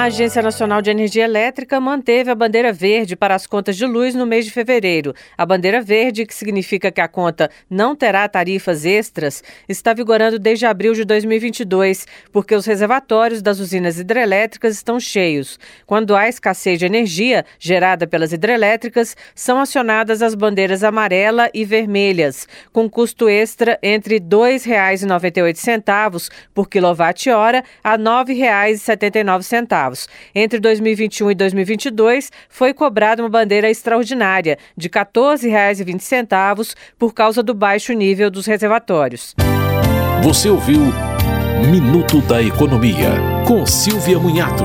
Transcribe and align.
A 0.00 0.04
Agência 0.04 0.40
Nacional 0.40 0.80
de 0.80 0.88
Energia 0.88 1.24
Elétrica 1.24 1.78
manteve 1.78 2.30
a 2.30 2.34
bandeira 2.34 2.72
verde 2.72 3.14
para 3.14 3.34
as 3.34 3.46
contas 3.46 3.76
de 3.76 3.84
luz 3.84 4.14
no 4.14 4.24
mês 4.24 4.46
de 4.46 4.50
fevereiro. 4.50 5.14
A 5.36 5.44
bandeira 5.44 5.82
verde, 5.82 6.24
que 6.24 6.34
significa 6.34 6.90
que 6.90 7.02
a 7.02 7.08
conta 7.08 7.50
não 7.68 7.94
terá 7.94 8.26
tarifas 8.26 8.86
extras, 8.86 9.44
está 9.68 9.92
vigorando 9.92 10.38
desde 10.38 10.64
abril 10.64 10.94
de 10.94 11.04
2022, 11.04 12.06
porque 12.32 12.54
os 12.54 12.64
reservatórios 12.64 13.42
das 13.42 13.60
usinas 13.60 13.98
hidrelétricas 13.98 14.74
estão 14.74 14.98
cheios. 14.98 15.60
Quando 15.84 16.16
há 16.16 16.30
escassez 16.30 16.78
de 16.78 16.86
energia 16.86 17.44
gerada 17.58 18.06
pelas 18.06 18.32
hidrelétricas, 18.32 19.14
são 19.34 19.60
acionadas 19.60 20.22
as 20.22 20.34
bandeiras 20.34 20.82
amarela 20.82 21.50
e 21.52 21.62
vermelhas, 21.62 22.48
com 22.72 22.88
custo 22.88 23.28
extra 23.28 23.78
entre 23.82 24.14
R$ 24.14 24.20
2,98 24.20 26.30
por 26.54 26.70
quilowatt-hora 26.70 27.62
a 27.84 27.96
R$ 27.96 27.98
9,79 27.98 29.89
centavos. 29.90 30.08
Entre 30.34 30.58
2021 30.60 31.30
e 31.30 31.34
2022, 31.34 32.30
foi 32.48 32.72
cobrada 32.72 33.22
uma 33.22 33.28
bandeira 33.28 33.68
extraordinária 33.68 34.58
de 34.76 34.88
R$ 34.88 35.04
14,20 35.04 36.74
por 36.98 37.12
causa 37.12 37.42
do 37.42 37.54
baixo 37.54 37.92
nível 37.92 38.30
dos 38.30 38.46
reservatórios. 38.46 39.34
Você 40.22 40.48
ouviu 40.48 40.80
Minuto 41.70 42.20
da 42.22 42.42
Economia, 42.42 43.10
com 43.46 43.66
Silvia 43.66 44.18
Munhato. 44.18 44.64